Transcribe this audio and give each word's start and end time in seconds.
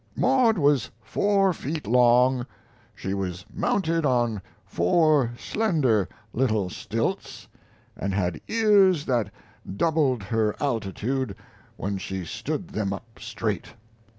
Maud 0.15 0.57
was 0.57 0.89
four 1.03 1.53
feet 1.53 1.85
long; 1.85 2.47
she 2.95 3.13
was 3.13 3.45
mounted 3.53 4.03
on 4.03 4.41
four 4.65 5.31
slender 5.37 6.09
little 6.33 6.71
stilts, 6.71 7.47
and 7.95 8.11
had 8.11 8.41
ears 8.47 9.05
that 9.05 9.29
doubled 9.77 10.23
her 10.23 10.55
altitude 10.59 11.35
when 11.77 11.99
she 11.99 12.25
stood 12.25 12.69
them 12.69 12.93
up 12.93 13.19
straight. 13.19 13.75